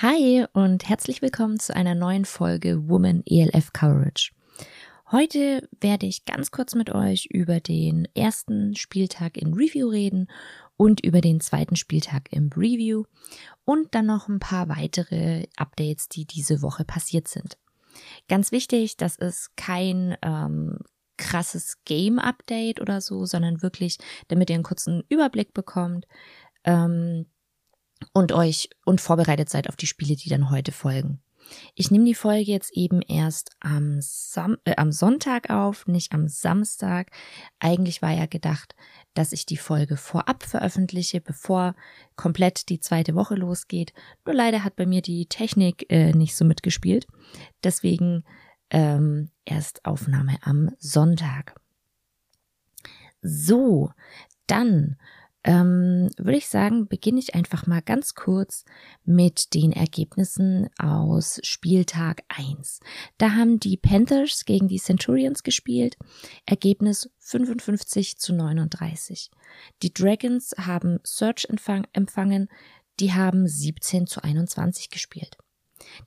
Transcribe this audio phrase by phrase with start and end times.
[0.00, 4.30] Hi und herzlich willkommen zu einer neuen Folge Woman ELF Coverage.
[5.10, 10.30] Heute werde ich ganz kurz mit euch über den ersten Spieltag in Review reden
[10.76, 13.06] und über den zweiten Spieltag im Review
[13.64, 17.58] und dann noch ein paar weitere Updates, die diese Woche passiert sind.
[18.28, 20.78] Ganz wichtig, das ist kein ähm,
[21.16, 26.06] krasses Game-Update oder so, sondern wirklich, damit ihr einen kurzen Überblick bekommt.
[26.62, 27.26] Ähm,
[28.12, 31.20] und euch und vorbereitet seid auf die Spiele, die dann heute folgen.
[31.74, 36.28] Ich nehme die Folge jetzt eben erst am, Sam äh, am Sonntag auf, nicht am
[36.28, 37.10] Samstag.
[37.58, 38.74] Eigentlich war ja gedacht,
[39.14, 41.74] dass ich die Folge vorab veröffentliche, bevor
[42.16, 43.92] komplett die zweite Woche losgeht.
[44.24, 47.06] Nur leider hat bei mir die Technik äh, nicht so mitgespielt.
[47.64, 48.24] Deswegen
[48.70, 51.54] ähm, erst Aufnahme am Sonntag.
[53.22, 53.90] So,
[54.46, 54.96] dann
[55.44, 58.64] ähm, würde ich sagen, beginne ich einfach mal ganz kurz
[59.04, 62.80] mit den Ergebnissen aus Spieltag 1.
[63.18, 65.96] Da haben die Panthers gegen die Centurions gespielt.
[66.44, 69.30] Ergebnis 55 zu 39.
[69.82, 71.46] Die Dragons haben Search
[71.92, 72.48] empfangen.
[73.00, 75.38] Die haben 17 zu 21 gespielt.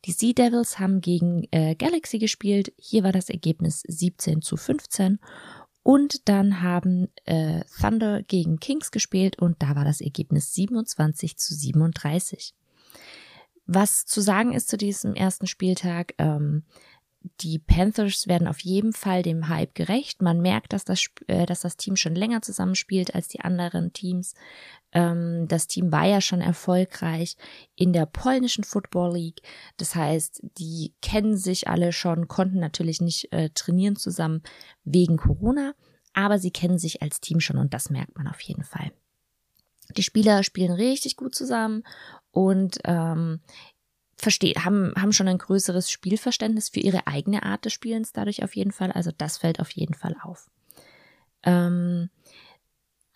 [0.06, 2.73] Die Sea Devils haben gegen äh, Galaxy gespielt.
[2.78, 5.19] Hier war das Ergebnis 17 zu 15.
[5.84, 11.56] Und dann haben äh, Thunder gegen Kings gespielt und da war das Ergebnis 27 zu
[11.56, 12.54] 37.
[13.66, 16.64] Was zu sagen ist zu diesem ersten Spieltag, ähm,
[17.41, 20.22] die Panthers werden auf jeden Fall dem Hype gerecht.
[20.22, 24.33] Man merkt, dass das, äh, dass das Team schon länger zusammenspielt als die anderen Teams.
[24.91, 27.38] Ähm, das Team war ja schon erfolgreich
[27.75, 29.41] in der polnischen Football League.
[29.78, 34.41] Das heißt, die kennen sich alle schon, konnten natürlich nicht äh, trainieren zusammen
[34.83, 35.73] wegen Corona,
[36.13, 38.91] aber sie kennen sich als Team schon und das merkt man auf jeden Fall.
[39.97, 41.83] Die Spieler spielen richtig gut zusammen
[42.31, 43.41] und ähm,
[44.22, 48.56] verstehen, haben, haben schon ein größeres Spielverständnis für ihre eigene Art des Spielens dadurch auf
[48.56, 48.91] jeden Fall.
[48.91, 50.50] Also das fällt auf jeden Fall auf.
[51.44, 52.09] Ähm,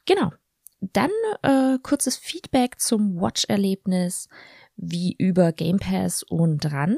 [0.06, 0.34] genau.
[0.82, 4.28] Dann äh, kurzes Feedback zum Watch-Erlebnis
[4.76, 6.98] wie über Game Pass und RAN.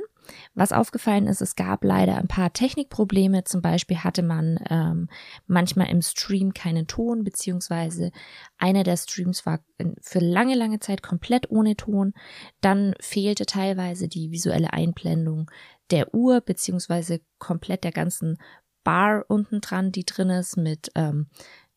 [0.53, 3.43] Was aufgefallen ist, es gab leider ein paar Technikprobleme.
[3.43, 5.09] Zum Beispiel hatte man ähm,
[5.45, 8.11] manchmal im Stream keinen Ton, beziehungsweise
[8.57, 9.59] einer der Streams war
[10.01, 12.13] für lange, lange Zeit komplett ohne Ton.
[12.61, 15.49] Dann fehlte teilweise die visuelle Einblendung
[15.91, 18.37] der Uhr, beziehungsweise komplett der ganzen
[18.83, 21.27] Bar unten dran, die drin ist, mit ähm,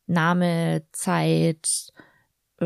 [0.06, 1.93] Name, Zeit,
[2.61, 2.65] äh,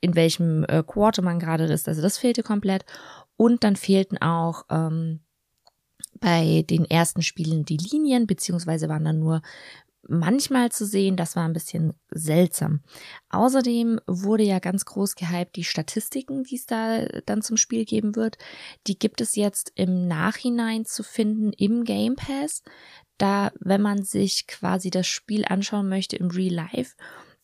[0.00, 1.88] in welchem äh, Quarter man gerade ist.
[1.88, 2.84] Also das fehlte komplett.
[3.40, 5.20] Und dann fehlten auch ähm,
[6.20, 9.40] bei den ersten Spielen die Linien, beziehungsweise waren dann nur
[10.06, 11.16] manchmal zu sehen.
[11.16, 12.82] Das war ein bisschen seltsam.
[13.30, 18.14] Außerdem wurde ja ganz groß gehypt die Statistiken, die es da dann zum Spiel geben
[18.14, 18.36] wird.
[18.86, 22.62] Die gibt es jetzt im Nachhinein zu finden im Game Pass.
[23.16, 26.94] Da, wenn man sich quasi das Spiel anschauen möchte im Real Life,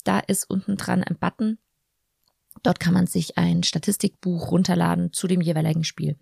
[0.04, 1.56] da ist unten dran ein Button,
[2.66, 6.16] Dort kann man sich ein Statistikbuch runterladen zu dem jeweiligen Spiel.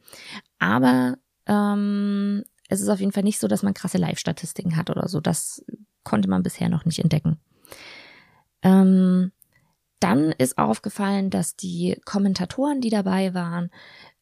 [0.58, 1.16] Aber
[1.46, 5.20] ähm, es ist auf jeden Fall nicht so, dass man krasse Live-Statistiken hat oder so.
[5.20, 5.64] Das
[6.02, 7.38] konnte man bisher noch nicht entdecken.
[8.60, 9.32] Ähm,
[10.00, 13.70] dann ist aufgefallen, dass die Kommentatoren, die dabei waren,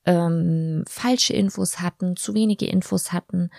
[0.04, 3.50] ähm, falsche Infos hatten, zu wenige Infos hatten,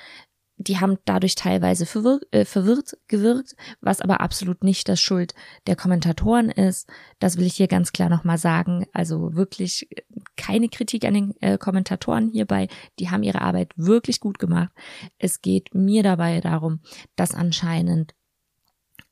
[0.58, 5.34] die haben dadurch teilweise verwir äh, verwirrt gewirkt, was aber absolut nicht das Schuld
[5.68, 6.88] der Kommentatoren ist.
[7.20, 8.86] Das will ich hier ganz klar nochmal sagen.
[8.94, 9.90] Also wirklich
[10.38, 12.68] keine Kritik an den äh, Kommentatoren hierbei.
[13.00, 14.72] Die haben ihre Arbeit wirklich gut gemacht.
[15.18, 16.82] Es geht mir dabei darum,
[17.16, 18.14] dass anscheinend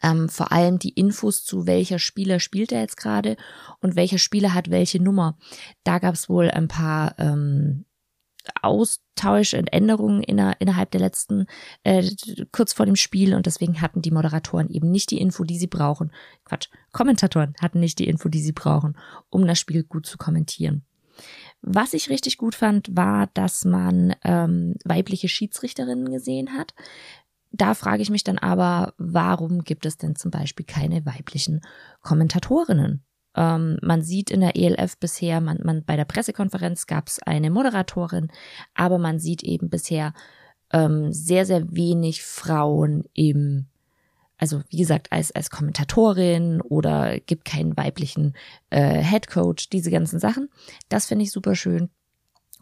[0.03, 3.38] ähm, vor allem die Infos zu welcher Spieler spielt er jetzt gerade
[3.79, 5.38] und welcher Spieler hat welche Nummer.
[5.84, 7.85] Da gab es wohl ein paar ähm,
[8.62, 11.46] Austausch und Änderungen inner, innerhalb der letzten,
[11.84, 12.09] äh,
[12.52, 15.68] kurz vor dem Spiel und deswegen hatten die Moderatoren eben nicht die Info, die sie
[15.68, 16.12] brauchen.
[16.46, 18.97] Quatsch, Kommentatoren hatten nicht die Info, die sie brauchen,
[19.29, 20.84] um das Spiel gut zu kommentieren.
[21.61, 26.73] Was ich richtig gut fand, war, dass man ähm, weibliche Schiedsrichterinnen gesehen hat.
[27.52, 31.61] Da frage ich mich dann aber, warum gibt es denn zum Beispiel keine weiblichen
[32.02, 33.03] Kommentatorinnen?
[33.35, 37.49] Ähm, man sieht in der ELF bisher, man, man bei der Pressekonferenz gab es eine
[37.49, 38.29] Moderatorin,
[38.73, 40.13] aber man sieht eben bisher
[40.73, 43.67] ähm, sehr, sehr wenig Frauen im,
[44.37, 48.33] also wie gesagt, als, als Kommentatorin oder gibt keinen weiblichen
[48.69, 50.49] äh, Head Coach, diese ganzen Sachen.
[50.89, 51.89] Das finde ich super schön.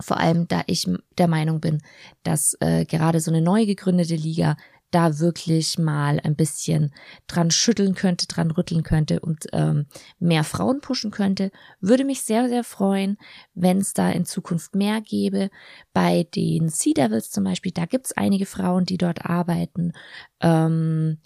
[0.02, 1.82] Vor allem, da ich der Meinung bin,
[2.24, 4.56] dass äh, gerade so eine neu gegründete Liga
[4.92, 6.94] da wirklich mal ein bisschen
[7.28, 9.86] dran schütteln könnte, dran rütteln könnte und ähm,
[10.20, 11.52] mehr Frauen pushen könnte.
[11.80, 13.18] Würde mich sehr, sehr freuen,
[13.54, 15.50] wenn es da in Zukunft mehr gäbe.
[15.94, 19.94] Bei den Sea Devils zum Beispiel, da gibt's einige Frauen, die dort arbeiten.
[20.42, 21.20] Ähm,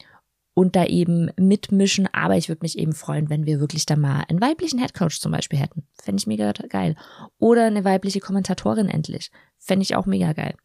[0.53, 2.07] und da eben mitmischen.
[2.13, 5.31] Aber ich würde mich eben freuen, wenn wir wirklich da mal einen weiblichen Headcoach zum
[5.31, 5.87] Beispiel hätten.
[6.01, 6.95] Fände ich mega geil.
[7.39, 9.31] Oder eine weibliche Kommentatorin endlich.
[9.57, 10.55] Fände ich auch mega geil.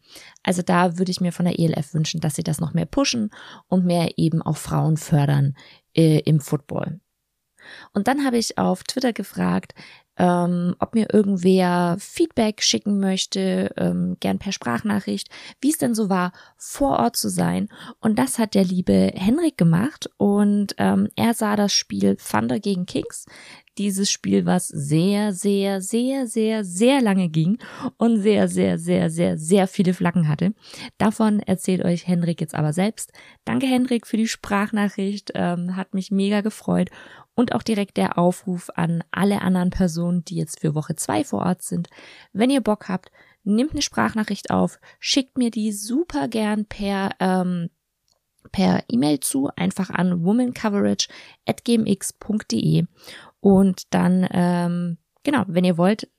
[0.42, 3.30] Also da würde ich mir von der ELF wünschen, dass sie das noch mehr pushen
[3.68, 5.54] und mehr eben auch Frauen fördern
[5.96, 7.00] äh, im Football.
[7.92, 9.74] Und dann habe ich auf Twitter gefragt,
[10.18, 15.28] ähm, ob mir irgendwer Feedback schicken möchte, ähm, gern per Sprachnachricht,
[15.60, 17.68] wie es denn so war, vor Ort zu sein.
[18.00, 22.86] Und das hat der liebe Henrik gemacht und ähm, er sah das Spiel Thunder gegen
[22.86, 23.26] Kings.
[23.78, 27.58] Dieses Spiel, was sehr, sehr, sehr, sehr, sehr lange ging
[27.96, 30.52] und sehr, sehr, sehr, sehr, sehr viele Flaggen hatte.
[30.98, 33.12] Davon erzählt euch Henrik jetzt aber selbst.
[33.44, 36.90] Danke Henrik für die Sprachnachricht, ähm, hat mich mega gefreut
[37.36, 41.46] und auch direkt der Aufruf an alle anderen Personen, die jetzt für Woche zwei vor
[41.46, 41.88] Ort sind.
[42.32, 43.12] Wenn ihr Bock habt,
[43.44, 47.70] nehmt eine Sprachnachricht auf, schickt mir die super gern per ähm,
[48.50, 52.86] per E-Mail zu, einfach an womancoverage@gmx.de
[53.48, 56.10] und dann ähm, genau, wenn ihr wollt,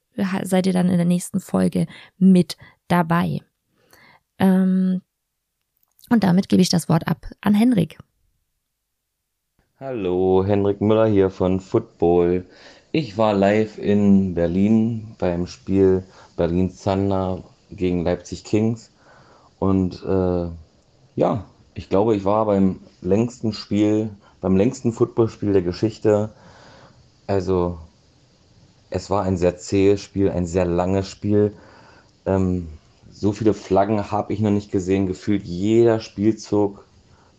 [0.41, 1.85] seid ihr dann in der nächsten Folge
[2.17, 3.41] mit dabei.
[4.39, 5.03] Ähm,
[6.09, 7.99] und damit gebe ich das Wort ab an Henrik.
[9.79, 12.47] Hallo, Henrik Müller hier von Football.
[12.91, 16.03] Ich war live in Berlin beim Spiel
[16.35, 18.91] Berlin Thunder gegen Leipzig Kings.
[19.59, 20.49] Und äh,
[21.15, 21.45] ja,
[21.75, 24.09] ich glaube, ich war beim längsten Spiel,
[24.41, 26.31] beim längsten Footballspiel der Geschichte.
[27.29, 27.77] Also,
[28.89, 31.53] es war ein sehr zähes Spiel, ein sehr langes Spiel.
[32.25, 32.69] Ähm,
[33.11, 35.05] so viele Flaggen habe ich noch nicht gesehen.
[35.05, 36.85] Gefühlt jeder Spielzug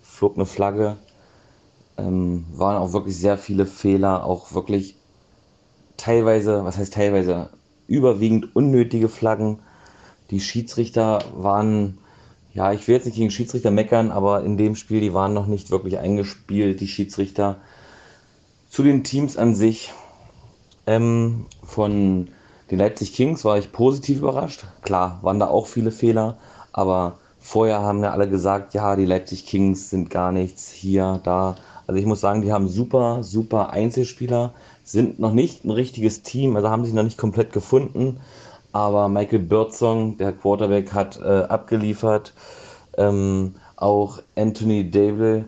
[0.00, 0.96] flog eine Flagge
[1.98, 4.94] ähm, waren auch wirklich sehr viele Fehler, auch wirklich
[5.96, 7.50] teilweise, was heißt teilweise,
[7.88, 9.58] überwiegend unnötige Flaggen.
[10.30, 11.98] Die Schiedsrichter waren,
[12.54, 15.48] ja, ich will jetzt nicht gegen Schiedsrichter meckern, aber in dem Spiel, die waren noch
[15.48, 17.58] nicht wirklich eingespielt, die Schiedsrichter.
[18.70, 19.92] Zu den Teams an sich,
[20.86, 22.28] ähm, von
[22.70, 24.64] den Leipzig Kings war ich positiv überrascht.
[24.82, 26.36] Klar, waren da auch viele Fehler,
[26.70, 31.56] aber vorher haben ja alle gesagt, ja, die Leipzig Kings sind gar nichts hier, da.
[31.88, 36.54] Also ich muss sagen, die haben super, super Einzelspieler, sind noch nicht ein richtiges Team,
[36.54, 38.20] also haben sich noch nicht komplett gefunden.
[38.70, 42.34] Aber Michael Birdsong, der Quarterback, hat äh, abgeliefert.
[42.96, 45.46] Ähm, auch Anthony Dable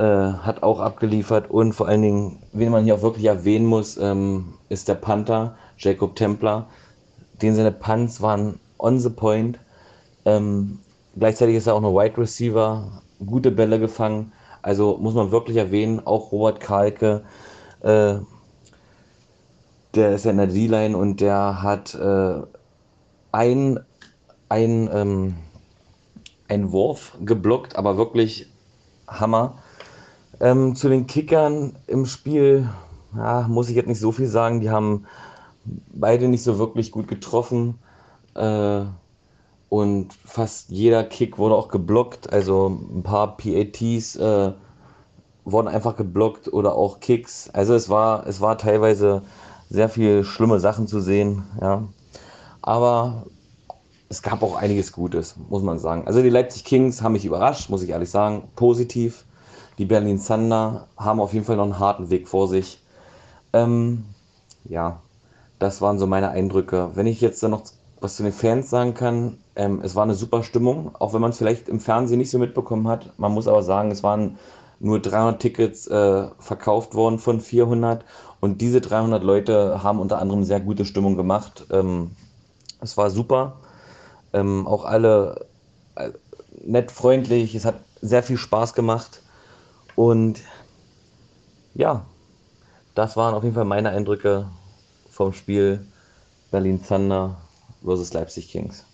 [0.00, 1.50] äh, hat auch abgeliefert.
[1.50, 5.56] Und vor allen Dingen, wen man hier auch wirklich erwähnen muss, ähm, ist der Panther,
[5.76, 6.66] Jacob Templer.
[7.42, 9.58] Den seine Punts waren on the point.
[10.24, 10.78] Ähm,
[11.16, 14.32] gleichzeitig ist er auch ein Wide Receiver, gute Bälle gefangen.
[14.62, 17.22] Also muss man wirklich erwähnen, auch Robert Kalke,
[17.82, 18.14] äh,
[19.94, 22.40] der ist ja in der D-Line und der hat äh,
[23.32, 23.80] ein,
[24.48, 25.36] ein, ähm,
[26.48, 28.50] ein Wurf geblockt, aber wirklich
[29.06, 29.58] Hammer.
[30.40, 32.68] Ähm, zu den Kickern im Spiel
[33.16, 34.60] ja, muss ich jetzt nicht so viel sagen.
[34.60, 35.06] Die haben
[35.92, 37.78] beide nicht so wirklich gut getroffen.
[38.34, 38.82] Äh,
[39.68, 42.32] und fast jeder Kick wurde auch geblockt.
[42.32, 44.52] Also ein paar PATs äh,
[45.44, 47.50] wurden einfach geblockt oder auch Kicks.
[47.52, 49.22] Also es war, es war teilweise
[49.68, 51.84] sehr viel schlimme Sachen zu sehen, ja.
[52.62, 53.26] Aber
[54.08, 56.06] es gab auch einiges Gutes, muss man sagen.
[56.06, 59.24] Also die Leipzig Kings haben mich überrascht, muss ich ehrlich sagen, positiv.
[59.80, 62.82] Die Berlin Thunder haben auf jeden Fall noch einen harten Weg vor sich.
[63.54, 64.04] Ähm,
[64.64, 65.00] ja,
[65.58, 66.90] das waren so meine Eindrücke.
[66.92, 67.62] Wenn ich jetzt noch
[67.98, 71.30] was zu den Fans sagen kann, ähm, es war eine super Stimmung, auch wenn man
[71.30, 73.18] es vielleicht im Fernsehen nicht so mitbekommen hat.
[73.18, 74.36] Man muss aber sagen, es waren
[74.80, 78.04] nur 300 Tickets äh, verkauft worden von 400
[78.40, 81.64] und diese 300 Leute haben unter anderem sehr gute Stimmung gemacht.
[81.70, 82.10] Ähm,
[82.82, 83.54] es war super.
[84.34, 85.46] Ähm, auch alle
[85.94, 86.10] äh,
[86.62, 87.54] nett, freundlich.
[87.54, 89.22] Es hat sehr viel Spaß gemacht.
[90.00, 90.40] Und
[91.74, 92.06] ja,
[92.94, 94.50] das waren auf jeden Fall meine Eindrücke
[95.10, 95.86] vom Spiel
[96.50, 97.36] Berlin Thunder
[97.84, 98.86] versus Leipzig Kings.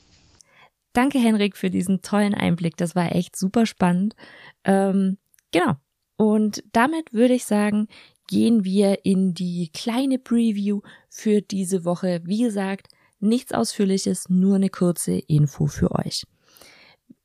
[0.94, 2.76] Danke, Henrik, für diesen tollen Einblick.
[2.76, 4.16] Das war echt super spannend.
[4.64, 5.16] Ähm,
[5.52, 5.74] genau.
[6.16, 7.86] Und damit würde ich sagen,
[8.26, 12.20] gehen wir in die kleine Preview für diese Woche.
[12.24, 12.88] Wie gesagt,
[13.20, 16.24] nichts Ausführliches, nur eine kurze Info für euch.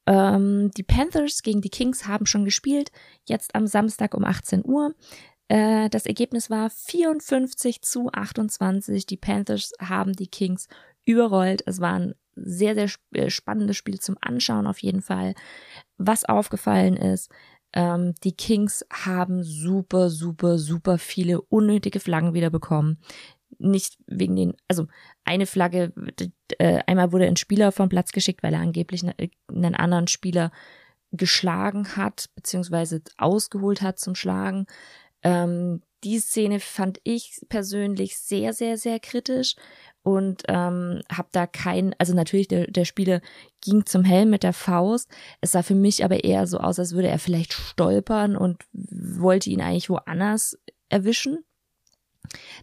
[0.08, 2.92] Ähm, die Panthers gegen die Kings haben schon gespielt,
[3.28, 4.94] jetzt am Samstag um 18 Uhr.
[5.48, 9.06] Äh, das Ergebnis war 54 zu 28.
[9.06, 10.68] Die Panthers haben die Kings
[11.06, 11.64] überrollt.
[11.66, 15.36] Es war ein sehr, sehr äh, spannendes Spiel zum Anschauen auf jeden Fall.
[15.98, 17.30] was aufgefallen ist,
[17.74, 22.98] ähm, die Kings haben super, super, super viele unnötige Flaggen wieder bekommen.
[23.60, 24.88] Nicht wegen den, also
[25.24, 25.94] eine Flagge,
[26.58, 30.52] äh, einmal wurde ein Spieler vom Platz geschickt, weil er angeblich einen anderen Spieler
[31.12, 34.66] geschlagen hat, beziehungsweise ausgeholt hat zum Schlagen.
[35.24, 39.56] Ähm, die Szene fand ich persönlich sehr, sehr, sehr kritisch
[40.04, 43.22] und ähm, habe da kein, also natürlich der, der Spieler
[43.62, 45.10] ging zum Helm mit der Faust.
[45.42, 49.52] Es sah für mich aber eher so aus, als würde er vielleicht stolpern und wollte
[49.52, 50.58] ihn eigentlich woanders
[50.90, 51.46] erwischen.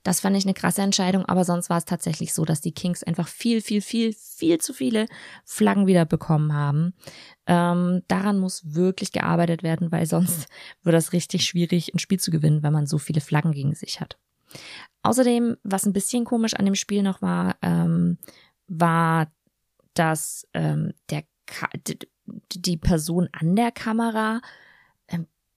[0.03, 3.03] Das fand ich eine krasse Entscheidung, aber sonst war es tatsächlich so, dass die Kings
[3.03, 5.07] einfach viel, viel, viel, viel zu viele
[5.45, 6.95] Flaggen wieder bekommen haben.
[7.47, 10.47] Ähm, daran muss wirklich gearbeitet werden, weil sonst
[10.83, 14.01] wird das richtig schwierig, ein Spiel zu gewinnen, wenn man so viele Flaggen gegen sich
[14.01, 14.19] hat.
[15.03, 18.19] Außerdem, was ein bisschen komisch an dem Spiel noch war, ähm,
[18.67, 19.31] war,
[19.95, 21.69] dass ähm, der Ka
[22.53, 24.43] die Person an der Kamera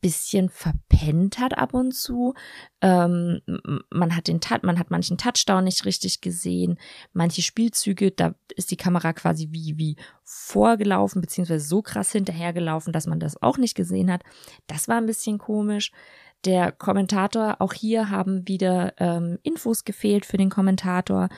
[0.02, 2.34] bisschen verpennt hat ab und zu.
[2.82, 3.42] Ähm,
[3.90, 6.78] man hat den man hat manchen Touchdown nicht richtig gesehen,
[7.14, 13.08] manche Spielzüge, da ist die Kamera quasi wie wie vorgelaufen beziehungsweise so krass hinterhergelaufen, dass
[13.08, 14.24] man das auch nicht gesehen hat.
[14.68, 15.92] Das war ein bisschen komisch.
[16.46, 21.30] Der Kommentator, auch hier haben wieder ähm, Infos gefehlt für den Kommentator.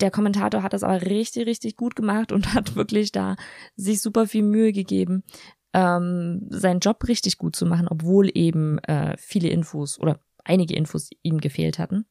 [0.00, 3.36] Der Kommentator hat das aber richtig, richtig gut gemacht und hat wirklich da
[3.76, 5.22] sich super viel Mühe gegeben,
[5.76, 11.10] ähm, seinen Job richtig gut zu machen, obwohl eben äh, viele Infos oder einige Infos
[11.22, 12.06] ihm gefehlt hatten.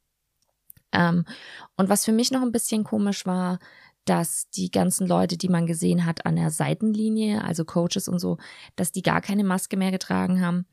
[0.91, 1.25] Ähm,
[1.75, 3.57] und was für mich noch ein bisschen komisch war,
[4.05, 8.37] dass die ganzen Leute, die man gesehen hat an der Seitenlinie, also Coaches und so,
[8.75, 10.67] dass die gar keine Maske mehr getragen haben.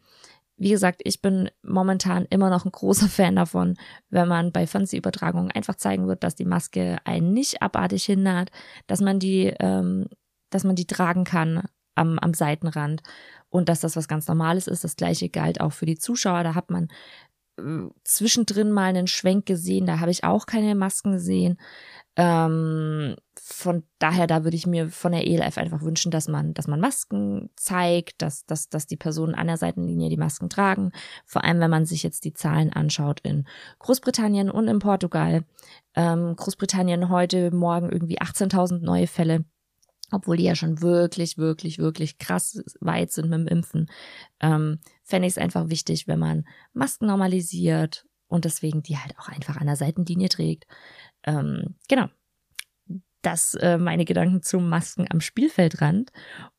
[0.58, 3.78] Wie gesagt, ich bin momentan immer noch ein großer Fan davon,
[4.10, 8.50] wenn man bei Fernsehübertragungen einfach zeigen wird, dass die Maske einen nicht abartig hindert,
[8.86, 10.08] dass man die, ähm,
[10.50, 11.62] dass man die tragen kann,
[11.94, 13.02] am, am Seitenrand
[13.50, 14.84] und dass das was ganz Normales ist.
[14.84, 16.42] Das gleiche galt auch für die Zuschauer.
[16.42, 16.88] Da hat man
[17.58, 21.58] äh, zwischendrin mal einen Schwenk gesehen, da habe ich auch keine Masken gesehen.
[22.14, 26.68] Ähm, von daher, da würde ich mir von der ELF einfach wünschen, dass man, dass
[26.68, 30.92] man Masken zeigt, dass, dass, dass die Personen an der Seitenlinie die Masken tragen.
[31.24, 33.46] Vor allem, wenn man sich jetzt die Zahlen anschaut in
[33.78, 35.44] Großbritannien und in Portugal.
[35.94, 39.44] Ähm, Großbritannien heute, morgen irgendwie 18.000 neue Fälle
[40.12, 43.90] obwohl die ja schon wirklich, wirklich, wirklich krass weit sind mit dem Impfen,
[44.40, 49.28] ähm, fände ich es einfach wichtig, wenn man Masken normalisiert und deswegen die halt auch
[49.28, 50.66] einfach an der Seitenlinie trägt.
[51.24, 52.08] Ähm, genau.
[53.22, 56.10] Das äh, meine Gedanken zu Masken am Spielfeldrand.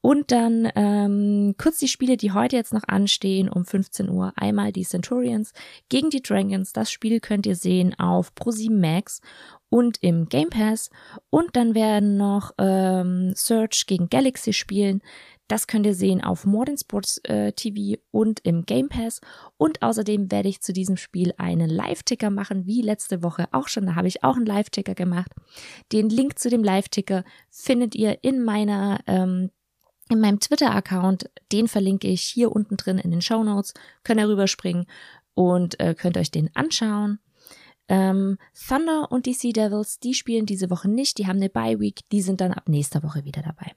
[0.01, 4.34] Und dann ähm, kurz die Spiele, die heute jetzt noch anstehen um 15 Uhr.
[4.36, 5.53] Einmal die Centurions
[5.89, 6.74] gegen die Dragons.
[6.74, 9.22] Das Spiel könnt ihr sehen auf Pro7 Max
[9.70, 10.89] und im Game Pass.
[11.29, 15.01] Und dann werden noch ähm, Search gegen Galaxy spielen.
[15.48, 19.20] Das könnt ihr sehen auf Modern Sports äh, TV und im Game Pass.
[19.58, 23.86] Und außerdem werde ich zu diesem Spiel einen Live-Ticker machen, wie letzte Woche auch schon.
[23.86, 25.32] Da habe ich auch einen Live-Ticker gemacht.
[25.92, 29.52] Den Link zu dem Live-Ticker findet ihr in meiner ähm,
[30.10, 31.30] in meinem Twitter-Account.
[31.52, 33.74] Den verlinke ich hier unten drin in den Show Notes.
[34.04, 34.86] Könnt ihr rüberspringen
[35.34, 37.20] und äh, könnt euch den anschauen.
[37.90, 41.80] Ähm, Thunder und die Sea Devils, die spielen diese Woche nicht, die haben eine Bye
[41.80, 43.74] Week, die sind dann ab nächster Woche wieder dabei.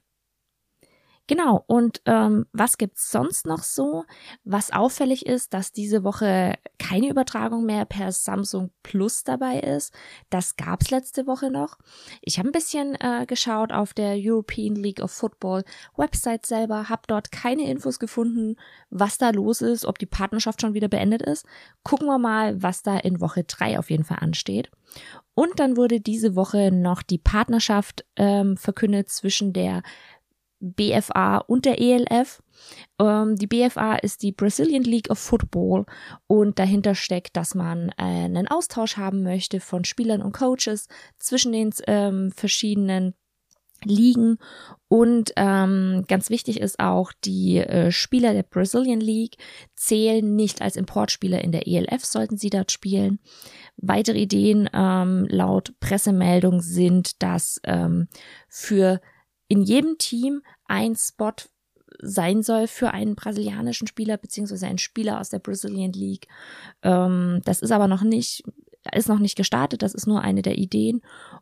[1.27, 4.05] Genau, und ähm, was gibt's sonst noch so?
[4.45, 9.93] Was auffällig ist, dass diese Woche keine Übertragung mehr per Samsung Plus dabei ist.
[10.29, 11.77] Das gab's letzte Woche noch.
[12.21, 15.63] Ich habe ein bisschen äh, geschaut auf der European League of Football
[15.97, 18.55] Website selber, habe dort keine Infos gefunden,
[18.89, 21.45] was da los ist, ob die Partnerschaft schon wieder beendet ist.
[21.83, 24.71] Gucken wir mal, was da in Woche drei auf jeden Fall ansteht.
[25.33, 29.83] Und dann wurde diese Woche noch die Partnerschaft ähm, verkündet zwischen der
[30.59, 32.41] BFA und der ELF.
[32.99, 35.85] Ähm, die BFA ist die Brazilian League of Football
[36.27, 40.87] und dahinter steckt, dass man äh, einen Austausch haben möchte von Spielern und Coaches
[41.17, 43.13] zwischen den ähm, verschiedenen
[43.83, 44.39] Ligen
[44.89, 49.35] und ähm, ganz wichtig ist auch, die äh, Spieler der Brazilian League
[49.75, 53.19] zählen nicht als Importspieler in der ELF, sollten sie dort spielen.
[53.75, 58.07] Weitere Ideen ähm, laut Pressemeldung sind, dass ähm,
[58.47, 59.01] für
[59.47, 61.33] in jedem Team ein Spot
[61.99, 66.27] sein soll für einen brasilianischen Spieler beziehungsweise einen Spieler aus der Brazilian League.
[66.83, 68.43] Ähm, das ist aber noch nicht,
[68.93, 69.81] ist noch nicht gestartet.
[69.81, 71.01] Das ist nur eine der Ideen.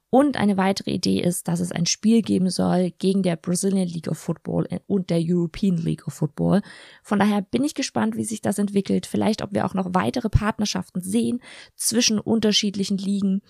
[0.10, 4.08] Und eine weitere Idee ist, dass es ein Spiel geben soll gegen der Brazilian League
[4.08, 6.62] of Football und der European League of Football.
[7.04, 9.06] Von daher bin ich gespannt, wie sich das entwickelt.
[9.06, 11.42] Vielleicht, ob wir auch noch weitere Partnerschaften sehen
[11.76, 13.42] zwischen unterschiedlichen Ligen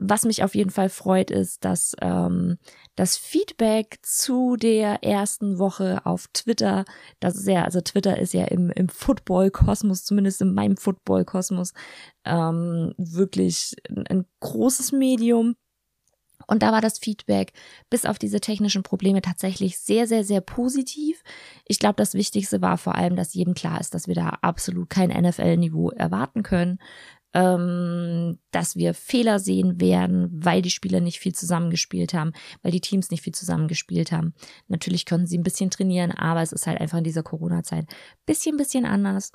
[0.00, 2.58] was mich auf jeden Fall freut, ist, dass ähm,
[2.96, 6.86] das Feedback zu der ersten Woche auf Twitter,
[7.20, 11.74] das ist ja, also Twitter ist ja im, im Football-Kosmos, zumindest in meinem Football-Kosmos,
[12.24, 15.54] ähm, wirklich ein, ein großes Medium.
[16.46, 17.52] Und da war das Feedback
[17.90, 21.22] bis auf diese technischen Probleme tatsächlich sehr, sehr, sehr positiv.
[21.68, 24.88] Ich glaube, das Wichtigste war vor allem, dass jedem klar ist, dass wir da absolut
[24.90, 26.78] kein NFL-Niveau erwarten können
[27.32, 32.32] ähm, dass wir Fehler sehen werden, weil die Spieler nicht viel zusammengespielt haben,
[32.62, 34.34] weil die Teams nicht viel zusammengespielt haben.
[34.68, 37.86] Natürlich können sie ein bisschen trainieren, aber es ist halt einfach in dieser Corona-Zeit
[38.26, 39.32] bisschen, bisschen anders.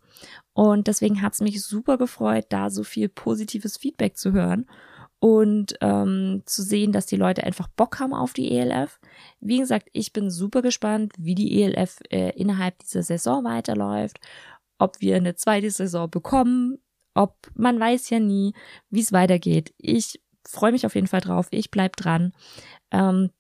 [0.54, 4.66] Und deswegen hat es mich super gefreut, da so viel positives Feedback zu hören
[5.20, 9.00] und ähm, zu sehen, dass die Leute einfach Bock haben auf die ELF.
[9.40, 14.20] Wie gesagt, ich bin super gespannt, wie die ELF äh, innerhalb dieser Saison weiterläuft,
[14.78, 16.80] ob wir eine zweite Saison bekommen,
[17.16, 18.54] ob, man weiß ja nie,
[18.90, 19.74] wie es weitergeht.
[19.78, 21.48] Ich freue mich auf jeden Fall drauf.
[21.52, 22.34] Ich bleib dran.
[22.92, 23.32] Ähm,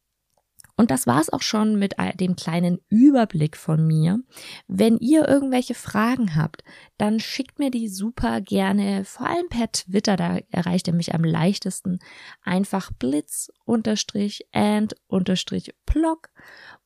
[0.77, 4.19] und das war's auch schon mit dem kleinen Überblick von mir.
[4.67, 6.63] Wenn ihr irgendwelche Fragen habt,
[6.97, 11.23] dann schickt mir die super gerne, vor allem per Twitter, da erreicht ihr mich am
[11.23, 11.99] leichtesten.
[12.41, 16.29] Einfach blitz unterstrich and unterstrich blog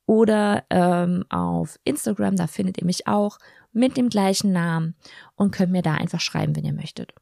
[0.10, 3.38] oder ähm, auf Instagram, da findet ihr mich auch
[3.72, 4.96] mit dem gleichen Namen
[5.36, 7.14] und könnt mir da einfach schreiben, wenn ihr möchtet.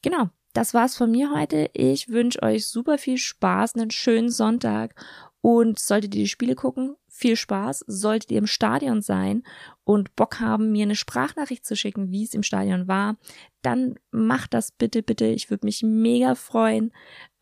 [0.00, 1.68] Genau, das war's von mir heute.
[1.74, 4.94] Ich wünsche euch super viel Spaß, einen schönen Sonntag
[5.42, 7.84] und solltet ihr die Spiele gucken, viel Spaß.
[7.86, 9.42] Solltet ihr im Stadion sein
[9.84, 13.18] und Bock haben, mir eine Sprachnachricht zu schicken, wie es im Stadion war,
[13.60, 15.26] dann macht das bitte, bitte.
[15.26, 16.92] Ich würde mich mega freuen.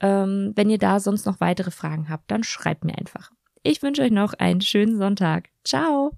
[0.01, 3.31] Ähm, wenn ihr da sonst noch weitere Fragen habt, dann schreibt mir einfach.
[3.67, 5.49] Ich wünsche euch noch einen schönen Sonntag.
[5.65, 6.13] Ciao!